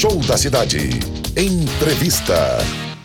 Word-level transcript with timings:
Show 0.00 0.16
da 0.26 0.38
Cidade. 0.38 0.78
Entrevista. 1.36 2.56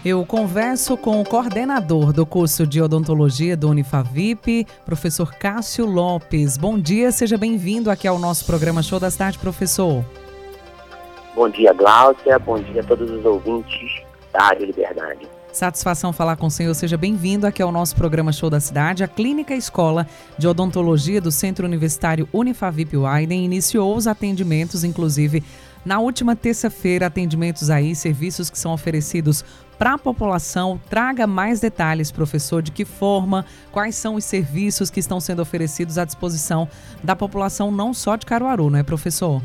Eu 0.05 0.25
converso 0.25 0.95
com 0.95 1.19
o 1.19 1.25
coordenador 1.25 2.13
do 2.13 2.25
curso 2.25 2.65
de 2.65 2.81
odontologia 2.81 3.57
do 3.57 3.69
Unifavip, 3.69 4.65
professor 4.85 5.33
Cássio 5.33 5.85
Lopes. 5.85 6.55
Bom 6.55 6.79
dia, 6.79 7.11
seja 7.11 7.37
bem-vindo 7.37 7.91
aqui 7.91 8.07
ao 8.07 8.17
nosso 8.17 8.45
programa 8.45 8.81
Show 8.81 8.97
da 8.97 9.11
Cidade, 9.11 9.37
professor. 9.37 10.05
Bom 11.35 11.49
dia, 11.49 11.73
Gláucia. 11.73 12.39
Bom 12.39 12.61
dia 12.61 12.79
a 12.79 12.83
todos 12.85 13.11
os 13.11 13.25
ouvintes 13.25 14.01
da 14.31 14.39
Rádio 14.45 14.67
Liberdade. 14.67 15.27
Satisfação 15.51 16.11
falar 16.11 16.35
com 16.35 16.47
o 16.47 16.51
senhor. 16.51 16.73
Seja 16.73 16.97
bem-vindo 16.97 17.47
aqui 17.47 17.61
ao 17.61 17.71
nosso 17.71 17.95
programa 17.95 18.33
Show 18.33 18.49
da 18.49 18.59
Cidade. 18.59 19.05
A 19.05 19.07
Clínica 19.07 19.53
Escola 19.53 20.05
de 20.37 20.47
Odontologia 20.47 21.21
do 21.21 21.31
Centro 21.31 21.65
Universitário 21.65 22.27
Unifavip 22.33 22.95
Widen 22.97 23.45
iniciou 23.45 23.95
os 23.95 24.05
atendimentos, 24.05 24.83
inclusive 24.83 25.41
na 25.85 25.99
última 25.99 26.35
terça-feira, 26.35 27.05
atendimentos 27.05 27.69
aí, 27.69 27.95
serviços 27.95 28.49
que 28.49 28.57
são 28.57 28.73
oferecidos 28.73 29.45
para 29.77 29.93
a 29.93 29.97
população. 29.97 30.79
Traga 30.89 31.27
mais 31.27 31.59
detalhes, 31.59 32.11
professor, 32.11 32.61
de 32.61 32.71
que 32.71 32.83
forma, 32.83 33.45
quais 33.71 33.95
são 33.95 34.15
os 34.15 34.25
serviços 34.25 34.89
que 34.89 34.99
estão 34.99 35.19
sendo 35.19 35.41
oferecidos 35.41 35.97
à 35.97 36.05
disposição 36.05 36.67
da 37.03 37.15
população, 37.15 37.71
não 37.71 37.93
só 37.93 38.15
de 38.15 38.25
Caruaru, 38.25 38.69
não 38.69 38.79
é, 38.79 38.83
professor? 38.83 39.41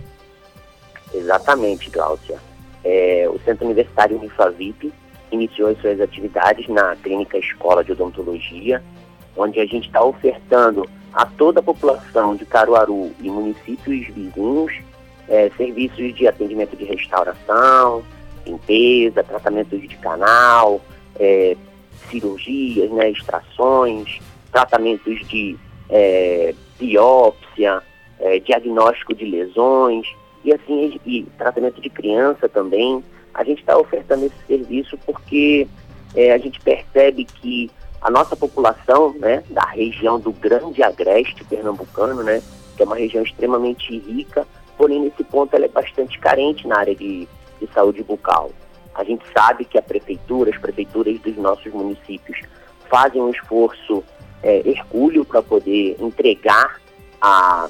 Exatamente, 1.13 1.91
Gláucia. 1.91 2.39
É, 2.83 3.29
o 3.29 3.39
Centro 3.41 3.67
Universitário 3.67 4.17
Unifavip 4.17 4.91
iniciou 5.31 5.69
as 5.69 5.79
suas 5.81 6.01
atividades 6.01 6.67
na 6.69 6.97
Clínica 6.97 7.37
Escola 7.37 7.85
de 7.85 7.93
Odontologia, 7.93 8.83
onde 9.37 9.61
a 9.61 9.67
gente 9.67 9.87
está 9.87 10.03
ofertando 10.03 10.89
a 11.13 11.27
toda 11.27 11.61
a 11.61 11.63
população 11.63 12.35
de 12.35 12.47
Caruaru 12.47 13.13
e 13.21 13.29
municípios 13.29 14.07
vizinhos 14.15 14.73
é, 15.31 15.49
serviços 15.57 16.13
de 16.15 16.27
atendimento 16.27 16.77
de 16.77 16.85
restauração, 16.85 18.03
limpeza, 18.45 19.23
tratamentos 19.23 19.81
de 19.81 19.97
canal, 19.97 20.81
é, 21.19 21.57
cirurgias, 22.11 22.91
né, 22.91 23.11
extrações, 23.11 24.19
tratamentos 24.51 25.27
de 25.29 25.57
é, 25.89 26.53
biópsia, 26.79 27.81
é, 28.19 28.41
diagnóstico 28.41 29.15
de 29.15 29.25
lesões 29.25 30.07
e 30.45 30.53
assim 30.53 31.01
e 31.07 31.23
tratamento 31.39 31.81
de 31.81 31.89
criança 31.89 32.49
também. 32.49 33.03
A 33.33 33.45
gente 33.45 33.61
está 33.61 33.79
ofertando 33.79 34.27
esse 34.27 34.47
serviço 34.49 34.99
porque 35.07 35.69
é, 36.17 36.33
a 36.33 36.39
gente 36.39 36.61
percebe 36.61 37.25
que 37.25 37.71
a 38.03 38.11
nossa 38.11 38.35
população, 38.35 39.15
né, 39.19 39.45
da 39.51 39.65
região 39.67 40.19
do 40.19 40.33
Grande 40.33 40.83
Agreste 40.83 41.45
pernambucano, 41.45 42.23
né, 42.25 42.43
que 42.77 42.83
é 42.83 42.87
uma 42.87 42.97
região 42.97 43.23
extremamente 43.23 43.97
rica, 43.99 44.47
porém 44.81 44.99
nesse 44.99 45.23
ponto 45.25 45.55
ela 45.55 45.67
é 45.67 45.69
bastante 45.69 46.19
carente 46.19 46.67
na 46.67 46.79
área 46.79 46.95
de, 46.95 47.29
de 47.61 47.69
saúde 47.75 48.03
bucal. 48.03 48.51
A 48.95 49.05
gente 49.05 49.23
sabe 49.31 49.67
que 49.67 49.77
a 49.77 49.83
prefeitura, 49.83 50.49
as 50.49 50.57
prefeituras 50.57 51.21
dos 51.21 51.37
nossos 51.37 51.71
municípios 51.71 52.41
fazem 52.89 53.21
um 53.21 53.29
esforço 53.29 54.03
é, 54.43 54.67
hercúleo 54.67 55.23
para 55.23 55.43
poder 55.43 55.97
entregar 56.01 56.81
a, 57.21 57.69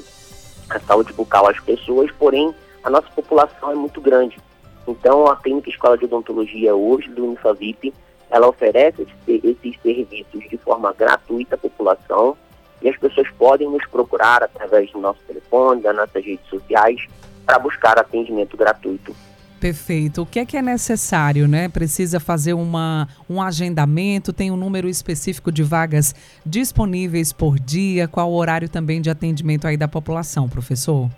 a 0.71 0.81
saúde 0.87 1.13
bucal 1.13 1.49
às 1.49 1.59
pessoas, 1.59 2.13
porém 2.13 2.55
a 2.85 2.89
nossa 2.89 3.09
população 3.09 3.73
é 3.73 3.75
muito 3.75 4.01
grande. 4.01 4.39
Então 4.87 5.27
a 5.27 5.35
Clínica 5.35 5.69
Escola 5.69 5.99
de 5.99 6.05
Odontologia 6.05 6.77
hoje 6.77 7.11
do 7.11 7.25
Unifavip, 7.25 7.93
ela 8.31 8.47
oferece 8.47 9.05
esses 9.27 9.81
serviços 9.83 10.49
de 10.49 10.57
forma 10.59 10.93
gratuita 10.93 11.57
à 11.57 11.59
população, 11.59 12.37
e 12.83 12.89
as 12.89 12.97
pessoas 12.97 13.29
podem 13.33 13.69
nos 13.69 13.85
procurar 13.87 14.43
através 14.43 14.91
do 14.93 14.99
nosso 14.99 15.21
telefone, 15.27 15.83
das 15.83 15.95
nossas 15.95 16.25
redes 16.25 16.47
sociais, 16.49 17.07
para 17.45 17.59
buscar 17.59 17.99
atendimento 17.99 18.57
gratuito. 18.57 19.15
Perfeito. 19.61 20.23
O 20.23 20.27
que 20.27 20.39
é 20.39 20.47
que 20.47 20.57
é 20.57 20.63
necessário, 20.63 21.47
né? 21.47 21.69
Precisa 21.69 22.19
fazer 22.19 22.55
uma, 22.55 23.07
um 23.29 23.43
agendamento, 23.43 24.33
tem 24.33 24.51
um 24.51 24.57
número 24.57 24.89
específico 24.89 25.53
de 25.53 25.63
vagas 25.63 26.15
disponíveis 26.47 27.31
por 27.31 27.61
dia, 27.61 28.09
qual 28.09 28.31
o 28.31 28.35
horário 28.35 28.71
também 28.71 29.03
de 29.03 29.11
atendimento 29.11 29.67
aí 29.67 29.77
da 29.77 29.87
população, 29.87 30.49
professor? 30.49 31.11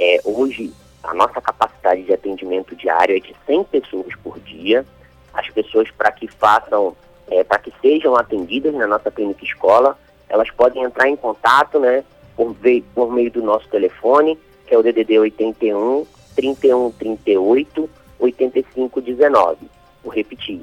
É, 0.00 0.20
hoje, 0.24 0.72
a 1.04 1.14
nossa 1.14 1.40
capacidade 1.40 2.02
de 2.02 2.12
atendimento 2.12 2.74
diário 2.74 3.16
é 3.16 3.20
de 3.20 3.34
100 3.46 3.64
pessoas 3.64 4.16
por 4.16 4.40
dia. 4.40 4.84
As 5.32 5.48
pessoas, 5.50 5.88
para 5.92 6.10
que 6.10 6.26
façam, 6.26 6.96
é, 7.30 7.44
para 7.44 7.60
que 7.60 7.72
sejam 7.80 8.16
atendidas 8.16 8.74
na 8.74 8.86
nossa 8.88 9.12
clínica 9.12 9.44
escola, 9.44 9.96
elas 10.28 10.50
podem 10.50 10.82
entrar 10.82 11.08
em 11.08 11.16
contato, 11.16 11.78
né, 11.78 12.04
por, 12.36 12.54
por 12.94 13.12
meio 13.12 13.30
do 13.30 13.42
nosso 13.42 13.68
telefone, 13.68 14.38
que 14.66 14.74
é 14.74 14.78
o 14.78 14.82
DDD 14.82 15.18
81 15.18 16.06
31 16.36 16.90
38 16.92 17.90
85 18.20 19.00
19. 19.00 19.56
Vou 20.04 20.12
repetir. 20.12 20.60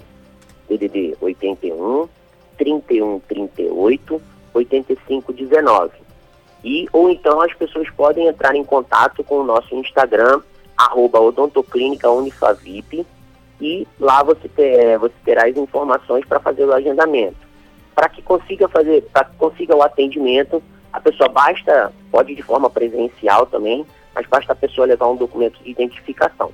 DDD 0.70 1.18
81 1.20 2.08
31 2.58 3.20
38 3.20 4.22
85 4.54 5.34
19. 5.34 5.92
E, 6.64 6.88
ou 6.92 7.10
então 7.10 7.42
as 7.42 7.54
pessoas 7.54 7.90
podem 7.92 8.28
entrar 8.28 8.56
em 8.56 8.64
contato 8.64 9.24
com 9.24 9.40
o 9.40 9.44
nosso 9.44 9.76
Instagram, 9.76 10.42
arroba 10.76 11.20
odontoclínica 11.20 12.10
Unifavip, 12.10 13.06
e 13.62 13.88
lá 14.00 14.24
você, 14.24 14.48
ter, 14.50 14.98
você 14.98 15.14
terá 15.24 15.46
as 15.46 15.56
informações 15.56 16.26
para 16.26 16.40
fazer 16.40 16.66
o 16.66 16.74
agendamento 16.74 17.45
para 17.96 18.10
que 18.10 18.22
consiga 18.22 18.68
fazer, 18.68 19.02
para 19.14 19.26
que 19.26 19.36
consiga 19.38 19.76
o 19.76 19.82
atendimento, 19.82 20.62
a 20.92 21.00
pessoa 21.00 21.30
basta, 21.30 21.92
pode 22.12 22.36
de 22.36 22.44
forma 22.44 22.70
presencial 22.70 23.46
também, 23.46 23.86
mas 24.14 24.28
basta 24.28 24.54
a 24.54 24.56
pessoa 24.56 24.86
levar 24.86 25.08
um 25.08 25.16
documento 25.16 25.62
de 25.64 25.72
identificação. 25.72 26.52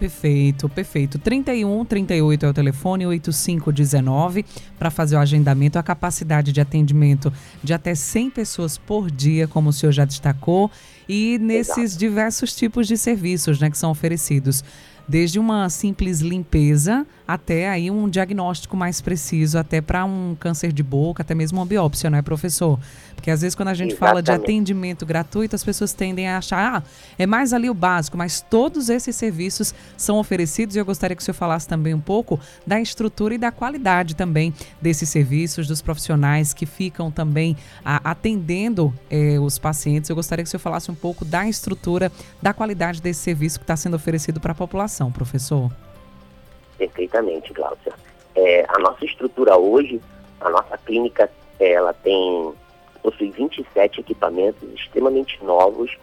Perfeito, 0.00 0.66
perfeito. 0.66 1.18
31 1.18 1.84
38 1.84 2.46
é 2.46 2.48
o 2.48 2.54
telefone, 2.54 3.06
8519 3.06 4.46
para 4.78 4.90
fazer 4.90 5.16
o 5.16 5.18
agendamento. 5.18 5.78
A 5.78 5.82
capacidade 5.82 6.52
de 6.52 6.60
atendimento 6.60 7.30
de 7.62 7.74
até 7.74 7.94
100 7.94 8.30
pessoas 8.30 8.78
por 8.78 9.10
dia, 9.10 9.46
como 9.46 9.68
o 9.68 9.72
senhor 9.74 9.92
já 9.92 10.06
destacou, 10.06 10.70
e 11.06 11.38
nesses 11.38 11.76
Exato. 11.76 11.98
diversos 11.98 12.56
tipos 12.56 12.88
de 12.88 12.96
serviços 12.96 13.60
né, 13.60 13.70
que 13.70 13.76
são 13.76 13.90
oferecidos 13.90 14.64
desde 15.10 15.40
uma 15.40 15.68
simples 15.68 16.20
limpeza 16.20 17.04
até 17.26 17.68
aí 17.68 17.90
um 17.90 18.08
diagnóstico 18.08 18.76
mais 18.76 19.00
preciso, 19.00 19.58
até 19.58 19.80
para 19.80 20.04
um 20.04 20.36
câncer 20.38 20.72
de 20.72 20.82
boca, 20.82 21.22
até 21.22 21.32
mesmo 21.32 21.60
uma 21.60 21.66
biópsia, 21.66 22.10
não 22.10 22.18
é, 22.18 22.22
professor? 22.22 22.78
Porque 23.14 23.30
às 23.30 23.42
vezes 23.42 23.54
quando 23.54 23.68
a 23.68 23.74
gente 23.74 23.92
Exatamente. 23.92 24.10
fala 24.10 24.22
de 24.22 24.32
atendimento 24.32 25.06
gratuito, 25.06 25.54
as 25.54 25.62
pessoas 25.62 25.92
tendem 25.92 26.26
a 26.26 26.38
achar, 26.38 26.76
ah, 26.76 26.82
é 27.18 27.26
mais 27.26 27.52
ali 27.52 27.70
o 27.70 27.74
básico, 27.74 28.16
mas 28.16 28.40
todos 28.40 28.88
esses 28.88 29.14
serviços 29.14 29.72
são 29.96 30.18
oferecidos 30.18 30.74
e 30.74 30.78
eu 30.80 30.84
gostaria 30.84 31.14
que 31.14 31.22
o 31.22 31.24
senhor 31.24 31.34
falasse 31.34 31.68
também 31.68 31.94
um 31.94 32.00
pouco 32.00 32.40
da 32.66 32.80
estrutura 32.80 33.34
e 33.34 33.38
da 33.38 33.52
qualidade 33.52 34.16
também 34.16 34.52
desses 34.80 35.08
serviços, 35.08 35.68
dos 35.68 35.80
profissionais 35.80 36.52
que 36.52 36.66
ficam 36.66 37.12
também 37.12 37.56
a, 37.84 38.10
atendendo 38.10 38.92
eh, 39.08 39.38
os 39.38 39.58
pacientes. 39.58 40.10
Eu 40.10 40.16
gostaria 40.16 40.42
que 40.42 40.48
o 40.48 40.50
senhor 40.50 40.60
falasse 40.60 40.90
um 40.90 40.94
pouco 40.96 41.24
da 41.24 41.48
estrutura, 41.48 42.10
da 42.42 42.52
qualidade 42.52 43.00
desse 43.00 43.20
serviço 43.20 43.58
que 43.58 43.64
está 43.64 43.76
sendo 43.76 43.94
oferecido 43.94 44.40
para 44.40 44.52
a 44.52 44.54
população, 44.54 44.99
professor. 45.08 45.70
Perfeitamente, 46.76 47.52
Glaucia. 47.52 47.92
É, 48.34 48.66
a 48.68 48.78
nossa 48.80 49.04
estrutura 49.04 49.56
hoje, 49.56 50.00
a 50.40 50.50
nossa 50.50 50.76
clínica, 50.78 51.30
ela 51.60 51.92
tem 51.92 52.52
possui 53.02 53.30
27 53.30 54.00
equipamentos 54.00 54.62
extremamente 54.74 55.42
novos 55.42 55.96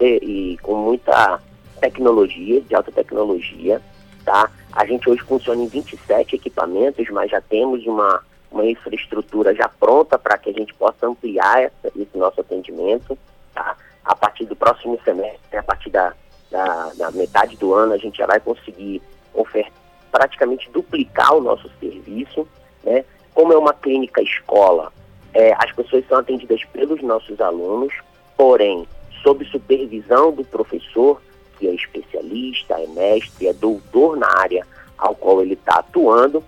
e, 0.00 0.58
com 0.62 0.74
muita 0.74 1.40
tecnologia, 1.80 2.60
de 2.60 2.74
alta 2.74 2.92
tecnologia, 2.92 3.80
tá? 4.24 4.50
A 4.72 4.84
gente 4.84 5.08
hoje 5.08 5.22
funciona 5.22 5.62
em 5.62 5.68
27 5.68 6.36
equipamentos, 6.36 7.08
mas 7.10 7.30
já 7.30 7.40
temos 7.40 7.86
uma, 7.86 8.22
uma 8.50 8.66
infraestrutura 8.66 9.54
já 9.54 9.68
pronta 9.68 10.18
para 10.18 10.38
que 10.38 10.50
a 10.50 10.52
gente 10.52 10.74
possa 10.74 11.06
ampliar 11.06 11.62
essa, 11.62 11.88
esse 11.96 12.16
nosso 12.16 12.40
atendimento, 12.40 13.16
tá? 13.54 13.76
A 14.04 14.14
partir 14.14 14.44
do 14.44 14.56
próximo 14.56 14.98
semestre, 15.04 15.56
a 15.56 15.62
partir 15.62 15.90
da, 15.90 16.12
da, 16.60 16.92
da 16.96 17.10
metade 17.10 17.56
do 17.56 17.72
ano, 17.72 17.94
a 17.94 17.96
gente 17.96 18.18
já 18.18 18.26
vai 18.26 18.38
conseguir 18.38 19.00
ofertar, 19.32 19.72
praticamente 20.12 20.68
duplicar 20.70 21.34
o 21.34 21.40
nosso 21.40 21.70
serviço, 21.80 22.46
né? 22.84 23.04
Como 23.32 23.52
é 23.52 23.56
uma 23.56 23.72
clínica 23.72 24.20
escola, 24.20 24.92
é, 25.32 25.54
as 25.56 25.72
pessoas 25.72 26.04
são 26.08 26.18
atendidas 26.18 26.62
pelos 26.64 27.00
nossos 27.02 27.40
alunos, 27.40 27.94
porém, 28.36 28.86
sob 29.22 29.44
supervisão 29.46 30.32
do 30.32 30.44
professor, 30.44 31.22
que 31.58 31.68
é 31.68 31.74
especialista, 31.74 32.74
é 32.74 32.86
mestre, 32.88 33.46
é 33.46 33.52
doutor 33.52 34.16
na 34.16 34.28
área 34.38 34.66
ao 34.98 35.14
qual 35.14 35.40
ele 35.40 35.54
está 35.54 35.78
atuando, 35.78 36.42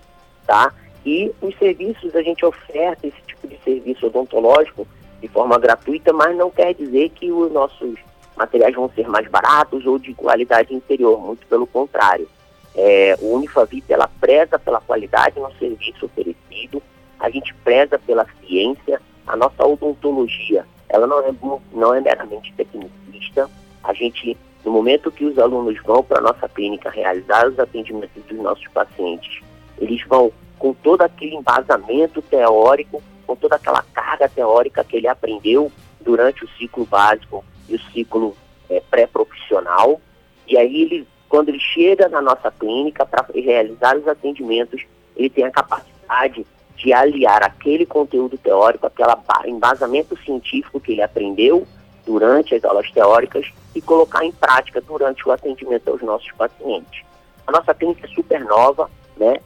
tá? 0.45 0.73
E 1.05 1.31
os 1.41 1.57
serviços, 1.57 2.15
a 2.15 2.21
gente 2.21 2.45
oferta 2.45 3.07
esse 3.07 3.21
tipo 3.25 3.47
de 3.47 3.57
serviço 3.63 4.07
odontológico 4.07 4.87
de 5.21 5.27
forma 5.29 5.57
gratuita, 5.57 6.11
mas 6.13 6.35
não 6.35 6.51
quer 6.51 6.73
dizer 6.73 7.09
que 7.09 7.31
os 7.31 7.51
nossos 7.51 7.97
materiais 8.35 8.75
vão 8.75 8.89
ser 8.89 9.07
mais 9.07 9.27
baratos 9.27 9.85
ou 9.85 9.99
de 9.99 10.13
qualidade 10.13 10.73
inferior, 10.73 11.19
muito 11.19 11.45
pelo 11.47 11.67
contrário. 11.67 12.27
É, 12.75 13.15
o 13.21 13.35
Unifavip, 13.35 13.91
ela 13.91 14.09
preza 14.19 14.57
pela 14.57 14.81
qualidade 14.81 15.39
no 15.39 15.51
serviço 15.53 16.05
oferecido, 16.05 16.81
a 17.19 17.29
gente 17.29 17.53
preza 17.63 17.99
pela 17.99 18.25
ciência, 18.39 19.01
a 19.27 19.35
nossa 19.35 19.65
odontologia, 19.65 20.65
ela 20.89 21.07
não 21.07 21.19
é, 21.19 21.33
não 21.71 21.93
é 21.93 22.01
meramente 22.01 22.53
tecnicista, 22.53 23.49
a 23.83 23.93
gente, 23.93 24.37
no 24.65 24.71
momento 24.71 25.11
que 25.11 25.25
os 25.25 25.37
alunos 25.37 25.77
vão 25.83 26.03
para 26.03 26.19
a 26.19 26.21
nossa 26.21 26.49
clínica 26.49 26.89
realizar 26.89 27.47
os 27.47 27.59
atendimentos 27.59 28.23
dos 28.23 28.37
nossos 28.39 28.67
pacientes, 28.69 29.41
eles 29.77 30.03
vão 30.07 30.31
com 30.57 30.73
todo 30.73 31.01
aquele 31.01 31.35
embasamento 31.35 32.21
teórico, 32.21 33.03
com 33.27 33.35
toda 33.35 33.55
aquela 33.55 33.83
carga 33.93 34.29
teórica 34.29 34.83
que 34.83 34.97
ele 34.97 35.07
aprendeu 35.07 35.71
durante 36.01 36.43
o 36.43 36.49
ciclo 36.57 36.85
básico 36.85 37.43
e 37.67 37.75
o 37.75 37.79
ciclo 37.91 38.35
é, 38.69 38.81
pré-profissional, 38.89 39.99
e 40.47 40.57
aí 40.57 40.81
ele 40.81 41.07
quando 41.33 41.49
ele 41.49 41.59
chega 41.59 42.07
na 42.09 42.21
nossa 42.21 42.51
clínica 42.51 43.07
para 43.07 43.25
realizar 43.33 43.97
os 43.97 44.07
atendimentos, 44.07 44.85
ele 45.15 45.31
tem 45.31 45.43
a 45.43 45.49
capacidade 45.49 46.45
de 46.75 46.93
aliar 46.93 47.41
aquele 47.41 47.87
conteúdo 47.87 48.37
teórico, 48.37 48.85
aquele 48.85 49.09
embasamento 49.47 50.15
científico 50.23 50.79
que 50.79 50.91
ele 50.91 51.01
aprendeu 51.01 51.65
durante 52.05 52.53
as 52.53 52.63
aulas 52.63 52.91
teóricas 52.91 53.51
e 53.73 53.81
colocar 53.81 54.23
em 54.23 54.31
prática 54.31 54.79
durante 54.79 55.27
o 55.27 55.31
atendimento 55.31 55.89
aos 55.89 56.03
nossos 56.03 56.31
pacientes. 56.33 57.03
A 57.47 57.51
nossa 57.51 57.73
clínica 57.73 58.05
é 58.05 58.13
super 58.13 58.45
nova, 58.45 58.87
né? 59.17 59.37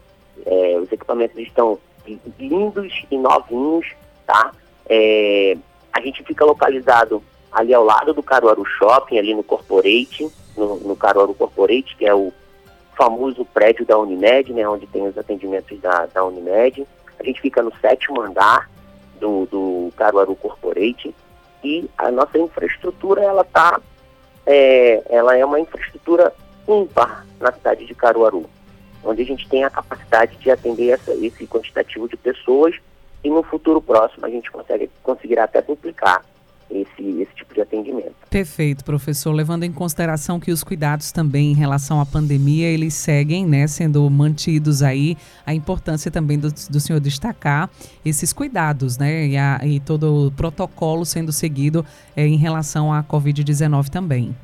É, 0.45 0.77
os 0.77 0.91
equipamentos 0.91 1.37
estão 1.37 1.79
lindos 2.37 3.05
e 3.09 3.17
novinhos, 3.17 3.93
tá? 4.25 4.51
É, 4.89 5.55
a 5.93 6.01
gente 6.01 6.21
fica 6.23 6.43
localizado 6.43 7.23
ali 7.51 7.73
ao 7.73 7.83
lado 7.83 8.13
do 8.13 8.23
Caruaru 8.23 8.65
Shopping, 8.65 9.17
ali 9.17 9.33
no 9.33 9.43
Corporate, 9.43 10.29
no, 10.55 10.75
no 10.77 10.95
Caruaru 10.95 11.33
Corporate, 11.33 11.95
que 11.95 12.05
é 12.05 12.13
o 12.13 12.33
famoso 12.95 13.45
prédio 13.45 13.85
da 13.85 13.97
Unimed, 13.97 14.51
né, 14.53 14.67
onde 14.67 14.87
tem 14.87 15.07
os 15.07 15.17
atendimentos 15.17 15.79
da, 15.79 16.07
da 16.07 16.25
Unimed. 16.25 16.85
A 17.19 17.23
gente 17.23 17.41
fica 17.41 17.61
no 17.61 17.71
sétimo 17.79 18.21
andar 18.21 18.69
do, 19.19 19.45
do 19.45 19.93
Caruaru 19.95 20.35
Corporate 20.35 21.13
e 21.63 21.89
a 21.97 22.11
nossa 22.11 22.37
infraestrutura, 22.37 23.21
ela 23.21 23.43
tá, 23.43 23.79
é, 24.45 25.01
ela 25.09 25.35
é 25.35 25.45
uma 25.45 25.59
infraestrutura 25.59 26.33
ímpar 26.67 27.25
na 27.39 27.51
cidade 27.51 27.85
de 27.85 27.95
Caruaru, 27.95 28.45
onde 29.03 29.21
a 29.21 29.25
gente 29.25 29.47
tem 29.47 29.63
a 29.63 29.69
capacidade 29.69 30.35
de 30.37 30.51
atender 30.51 30.89
essa, 30.89 31.13
esse 31.13 31.47
quantitativo 31.47 32.07
de 32.07 32.17
pessoas 32.17 32.75
e 33.23 33.29
no 33.29 33.43
futuro 33.43 33.81
próximo 33.81 34.25
a 34.25 34.29
gente 34.29 34.51
consegue, 34.51 34.89
conseguirá 35.01 35.45
até 35.45 35.61
duplicar 35.61 36.23
esse, 36.69 37.21
esse 37.21 37.33
tipo 37.35 37.53
de 37.53 37.61
atendimento. 37.61 38.13
Perfeito, 38.29 38.83
professor. 38.83 39.31
Levando 39.31 39.63
em 39.63 39.71
consideração 39.71 40.39
que 40.39 40.51
os 40.51 40.63
cuidados 40.63 41.11
também 41.11 41.51
em 41.51 41.55
relação 41.55 42.01
à 42.01 42.05
pandemia, 42.05 42.67
eles 42.67 42.93
seguem, 42.93 43.45
né, 43.45 43.67
sendo 43.67 44.07
mantidos 44.09 44.83
aí, 44.83 45.17
a 45.45 45.53
importância 45.53 46.11
também 46.11 46.37
do, 46.37 46.49
do 46.49 46.79
senhor 46.79 46.99
destacar 46.99 47.69
esses 48.05 48.33
cuidados, 48.33 48.97
né, 48.97 49.27
e, 49.27 49.37
a, 49.37 49.59
e 49.63 49.79
todo 49.79 50.27
o 50.27 50.31
protocolo 50.31 51.05
sendo 51.05 51.31
seguido 51.31 51.85
é, 52.15 52.25
em 52.25 52.37
relação 52.37 52.93
à 52.93 53.03
Covid-19 53.03 53.89
também. 53.89 54.35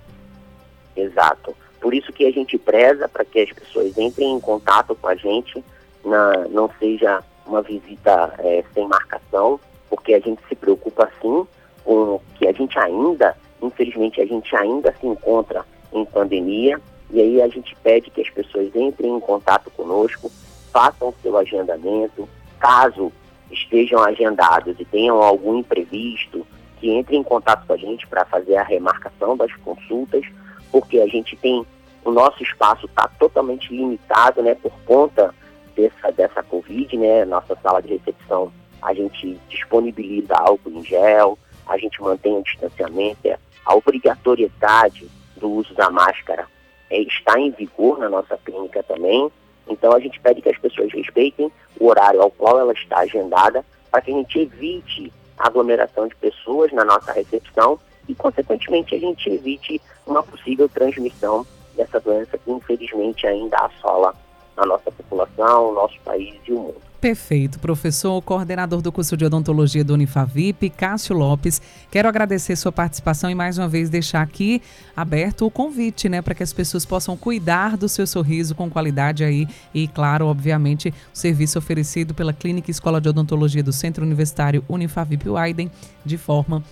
Exato. 0.96 1.56
Por 1.82 1.94
isso 1.94 2.14
que 2.14 2.26
a 2.26 2.32
gente 2.32 2.58
preza 2.58 3.10
para 3.10 3.26
que 3.26 3.42
as 3.42 3.52
pessoas 3.52 3.98
entrem 3.98 4.32
em 4.32 4.40
contato 4.40 4.96
com 4.96 5.08
a 5.08 5.16
gente, 5.16 5.64
na, 6.06 6.48
não 6.50 6.70
seja 6.80 7.22
uma 7.46 7.62
visita 7.62 8.34
é, 8.40 8.64
sem 8.74 8.88
marcação, 8.88 9.60
porque 9.90 10.14
a 10.14 10.20
gente 10.20 10.42
se 10.48 10.56
preocupa 10.56 11.12
sim 11.22 11.46
com 11.84 12.20
que 12.36 12.48
a 12.48 12.52
gente 12.52 12.78
ainda, 12.80 13.36
infelizmente, 13.62 14.22
a 14.22 14.26
gente 14.26 14.56
ainda 14.56 14.94
se 15.00 15.08
encontra 15.08 15.66
em 15.92 16.06
pandemia, 16.06 16.80
e 17.12 17.22
aí 17.22 17.42
a 17.42 17.48
gente 17.48 17.76
pede 17.84 18.10
que 18.10 18.22
as 18.22 18.30
pessoas 18.30 18.76
entrem 18.76 19.16
em 19.16 19.20
contato 19.20 19.70
conosco, 19.72 20.32
façam 20.72 21.10
o 21.10 21.16
seu 21.22 21.38
agendamento, 21.38 22.28
caso 22.60 23.12
estejam 23.52 24.00
agendados 24.04 24.80
e 24.80 24.86
tenham 24.86 25.22
algum 25.22 25.60
imprevisto, 25.60 26.46
que 26.80 26.92
entrem 26.92 27.20
em 27.20 27.24
contato 27.24 27.66
com 27.68 27.74
a 27.74 27.78
gente 27.78 28.08
para 28.08 28.26
fazer 28.26 28.56
a 28.56 28.64
remarcação 28.64 29.38
das 29.38 29.54
consultas, 29.58 30.26
porque 30.72 31.00
a 31.00 31.08
gente 31.08 31.36
tem, 31.36 31.66
o 32.04 32.12
nosso 32.12 32.42
espaço 32.42 32.88
está 32.88 33.08
totalmente 33.20 33.72
limitado, 33.72 34.42
né, 34.42 34.56
por 34.56 34.74
conta 34.86 35.34
dessa, 35.76 36.12
dessa 36.12 36.42
Covid, 36.42 36.98
né, 36.98 37.26
nossa 37.26 37.56
sala 37.62 37.82
de 37.82 37.90
recepção, 37.90 38.52
a 38.82 38.94
gente 38.94 39.40
disponibiliza 39.48 40.36
álcool 40.36 40.72
em 40.72 40.84
gel, 40.84 41.38
a 41.68 41.78
gente 41.78 42.02
mantém 42.02 42.38
o 42.38 42.44
distanciamento, 42.44 43.26
é 43.26 43.38
a 43.66 43.76
obrigatoriedade 43.76 45.10
do 45.38 45.50
uso 45.50 45.74
da 45.74 45.90
máscara 45.90 46.48
é, 46.90 47.02
está 47.02 47.40
em 47.40 47.50
vigor 47.50 47.98
na 47.98 48.08
nossa 48.08 48.38
clínica 48.38 48.84
também. 48.84 49.32
Então 49.68 49.94
a 49.94 50.00
gente 50.00 50.20
pede 50.20 50.42
que 50.42 50.50
as 50.50 50.58
pessoas 50.58 50.92
respeitem 50.94 51.52
o 51.80 51.88
horário 51.88 52.22
ao 52.22 52.30
qual 52.30 52.60
ela 52.60 52.74
está 52.74 53.00
agendada 53.00 53.66
para 53.90 54.02
que 54.02 54.12
a 54.12 54.14
gente 54.14 54.40
evite 54.40 55.12
a 55.38 55.48
aglomeração 55.48 56.08
de 56.08 56.16
pessoas 56.16 56.72
na 56.72 56.86
nossa 56.86 57.12
recepção 57.12 57.80
e, 58.08 58.14
consequentemente, 58.14 58.94
a 58.94 59.00
gente 59.00 59.30
evite 59.30 59.82
uma 60.06 60.22
possível 60.22 60.70
transmissão 60.70 61.46
dessa 61.76 62.00
doença 62.00 62.38
que, 62.38 62.52
infelizmente, 62.52 63.26
ainda 63.26 63.58
assola 63.58 64.14
a 64.58 64.66
nossa 64.66 64.92
população, 64.92 65.72
o 65.72 65.74
nosso 65.74 66.00
país 66.04 66.36
e 66.48 66.52
o 66.52 66.60
mundo. 66.60 66.76
Perfeito, 67.04 67.60
professor, 67.60 68.22
coordenador 68.22 68.82
do 68.82 68.90
curso 68.90 69.18
de 69.18 69.26
odontologia 69.26 69.84
do 69.84 69.94
Unifavip, 69.94 70.70
Cássio 70.70 71.14
Lopes. 71.14 71.62
Quero 71.92 72.08
agradecer 72.08 72.56
sua 72.56 72.72
participação 72.72 73.30
e 73.30 73.36
mais 73.36 73.58
uma 73.58 73.68
vez 73.68 73.90
deixar 73.90 74.22
aqui 74.22 74.62
aberto 74.96 75.46
o 75.46 75.52
convite, 75.52 76.08
né, 76.08 76.22
para 76.22 76.34
que 76.34 76.42
as 76.42 76.54
pessoas 76.54 76.86
possam 76.86 77.18
cuidar 77.18 77.76
do 77.76 77.90
seu 77.90 78.08
sorriso 78.08 78.56
com 78.56 78.70
qualidade 78.70 79.22
aí 79.22 79.46
e, 79.74 79.86
claro, 79.86 80.28
obviamente, 80.28 80.94
o 81.14 81.18
serviço 81.18 81.60
oferecido 81.60 82.14
pela 82.14 82.32
Clínica 82.32 82.72
Escola 82.72 83.02
de 83.02 83.10
Odontologia 83.10 83.62
do 83.62 83.74
Centro 83.74 84.06
Universitário 84.06 84.64
Unifavip 84.70 85.28
Widen 85.28 85.70
de 86.06 86.18
forma 86.18 86.64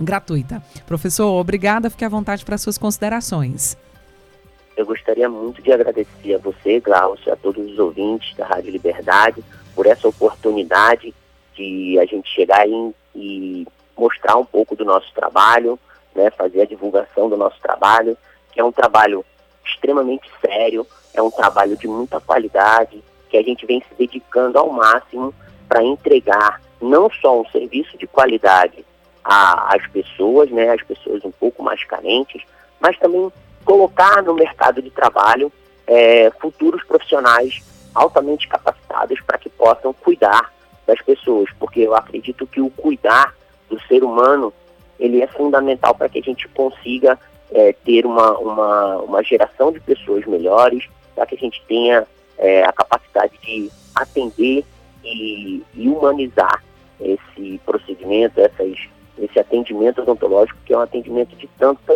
gratuita. 0.00 0.60
Professor, 0.84 1.28
obrigada, 1.38 1.88
fique 1.88 2.04
à 2.04 2.08
vontade 2.08 2.44
para 2.44 2.58
suas 2.58 2.76
considerações. 2.76 3.76
Eu 4.78 4.86
gostaria 4.86 5.28
muito 5.28 5.60
de 5.60 5.72
agradecer 5.72 6.34
a 6.34 6.38
você, 6.38 6.78
Glaucio, 6.78 7.32
a 7.32 7.34
todos 7.34 7.68
os 7.68 7.80
ouvintes 7.80 8.32
da 8.36 8.46
Rádio 8.46 8.70
Liberdade, 8.70 9.42
por 9.74 9.86
essa 9.86 10.06
oportunidade 10.06 11.12
de 11.56 11.98
a 11.98 12.04
gente 12.04 12.32
chegar 12.32 12.64
e 13.12 13.66
mostrar 13.96 14.36
um 14.36 14.44
pouco 14.44 14.76
do 14.76 14.84
nosso 14.84 15.12
trabalho, 15.12 15.76
né, 16.14 16.30
fazer 16.30 16.60
a 16.60 16.64
divulgação 16.64 17.28
do 17.28 17.36
nosso 17.36 17.60
trabalho, 17.60 18.16
que 18.52 18.60
é 18.60 18.64
um 18.64 18.70
trabalho 18.70 19.24
extremamente 19.66 20.30
sério, 20.40 20.86
é 21.12 21.20
um 21.20 21.30
trabalho 21.32 21.76
de 21.76 21.88
muita 21.88 22.20
qualidade, 22.20 23.02
que 23.28 23.36
a 23.36 23.42
gente 23.42 23.66
vem 23.66 23.80
se 23.80 23.92
dedicando 23.96 24.60
ao 24.60 24.70
máximo 24.70 25.34
para 25.68 25.82
entregar 25.82 26.62
não 26.80 27.10
só 27.10 27.40
um 27.40 27.50
serviço 27.50 27.98
de 27.98 28.06
qualidade 28.06 28.86
às 29.24 29.84
pessoas, 29.88 30.48
né, 30.52 30.70
às 30.70 30.84
pessoas 30.84 31.24
um 31.24 31.32
pouco 31.32 31.64
mais 31.64 31.82
carentes, 31.82 32.44
mas 32.78 32.96
também 33.00 33.28
colocar 33.68 34.22
no 34.22 34.32
mercado 34.32 34.80
de 34.80 34.88
trabalho 34.88 35.52
é, 35.86 36.30
futuros 36.40 36.82
profissionais 36.84 37.62
altamente 37.94 38.48
capacitados 38.48 39.20
para 39.20 39.36
que 39.36 39.50
possam 39.50 39.92
cuidar 39.92 40.50
das 40.86 41.02
pessoas, 41.02 41.50
porque 41.58 41.80
eu 41.80 41.94
acredito 41.94 42.46
que 42.46 42.62
o 42.62 42.70
cuidar 42.70 43.34
do 43.68 43.78
ser 43.82 44.02
humano 44.02 44.54
ele 44.98 45.20
é 45.20 45.26
fundamental 45.26 45.94
para 45.94 46.08
que 46.08 46.18
a 46.18 46.22
gente 46.22 46.48
consiga 46.48 47.18
é, 47.52 47.74
ter 47.84 48.06
uma, 48.06 48.38
uma, 48.38 48.96
uma 49.02 49.22
geração 49.22 49.70
de 49.70 49.80
pessoas 49.80 50.24
melhores, 50.24 50.88
para 51.14 51.26
que 51.26 51.34
a 51.34 51.38
gente 51.38 51.62
tenha 51.68 52.06
é, 52.38 52.64
a 52.64 52.72
capacidade 52.72 53.34
de 53.42 53.70
atender 53.94 54.64
e, 55.04 55.62
e, 55.74 55.88
humanizar 55.90 56.64
esse 56.98 57.60
procedimento, 57.66 58.40
essas, 58.40 58.78
esse 59.18 59.38
atendimento 59.38 60.00
odontológico, 60.00 60.58
que 60.64 60.72
é 60.72 60.78
um 60.78 60.80
atendimento 60.80 61.36
de 61.36 61.46
tanta 61.58 61.94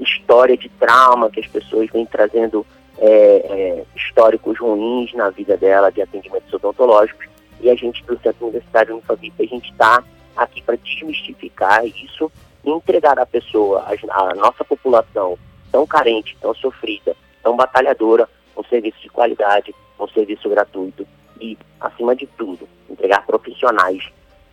história 0.00 0.56
de 0.56 0.68
trauma 0.68 1.30
que 1.30 1.40
as 1.40 1.46
pessoas 1.46 1.90
vêm 1.90 2.06
trazendo 2.06 2.66
é, 2.98 3.06
é, 3.08 3.84
históricos 3.96 4.58
ruins 4.58 5.12
na 5.14 5.30
vida 5.30 5.56
dela 5.56 5.90
de 5.90 6.02
atendimentos 6.02 6.52
odontológicos. 6.52 7.26
E 7.60 7.70
a 7.70 7.74
gente 7.74 8.04
do 8.04 8.18
Centro 8.20 8.46
Universitário 8.46 8.94
Unifavip, 8.94 9.34
a 9.42 9.46
gente 9.46 9.70
está 9.70 10.02
aqui 10.36 10.62
para 10.62 10.76
desmistificar 10.76 11.84
isso 11.84 12.30
e 12.64 12.70
entregar 12.70 13.18
à 13.18 13.26
pessoa, 13.26 13.84
a, 13.86 14.20
a 14.22 14.34
nossa 14.34 14.64
população 14.64 15.36
tão 15.70 15.86
carente, 15.86 16.36
tão 16.40 16.54
sofrida, 16.54 17.16
tão 17.42 17.56
batalhadora, 17.56 18.28
um 18.56 18.64
serviço 18.64 19.00
de 19.00 19.08
qualidade, 19.08 19.74
um 19.98 20.08
serviço 20.08 20.48
gratuito 20.48 21.06
e, 21.40 21.56
acima 21.80 22.14
de 22.14 22.26
tudo, 22.26 22.68
entregar 22.88 23.26
profissionais 23.26 24.02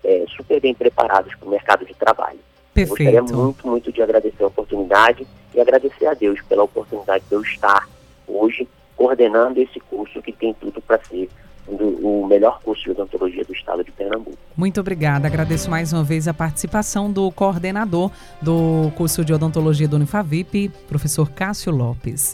é, 0.04 0.26
super 0.36 0.60
bem 0.60 0.74
preparados 0.74 1.34
para 1.36 1.48
o 1.48 1.52
mercado 1.52 1.86
de 1.86 1.94
trabalho. 1.94 2.40
Perfeito. 2.76 3.10
Eu 3.10 3.24
gostaria 3.24 3.44
muito, 3.44 3.68
muito 3.68 3.92
de 3.92 4.02
agradecer 4.02 4.44
a 4.44 4.48
oportunidade 4.48 5.26
e 5.54 5.62
agradecer 5.62 6.06
a 6.08 6.14
Deus 6.14 6.42
pela 6.42 6.64
oportunidade 6.64 7.24
de 7.30 7.34
eu 7.34 7.42
estar 7.42 7.88
hoje 8.28 8.68
coordenando 8.98 9.62
esse 9.62 9.80
curso 9.80 10.22
que 10.22 10.34
tem 10.34 10.54
tudo 10.54 10.82
para 10.82 11.00
ser 11.06 11.30
o 11.68 12.28
melhor 12.28 12.60
curso 12.62 12.84
de 12.84 12.92
odontologia 12.92 13.44
do 13.44 13.54
estado 13.54 13.84
de 13.84 13.92
Pernambuco. 13.92 14.38
Muito 14.56 14.80
obrigada. 14.80 15.28
Agradeço 15.28 15.70
mais 15.70 15.92
uma 15.92 16.04
vez 16.04 16.28
a 16.28 16.34
participação 16.34 17.12
do 17.12 17.32
coordenador 17.32 18.12
do 18.42 18.92
curso 18.96 19.26
de 19.26 19.34
odontologia 19.34 19.88
do 19.88 19.96
Unifavip, 19.96 20.70
professor 20.88 21.30
Cássio 21.32 21.72
Lopes. 21.72 22.34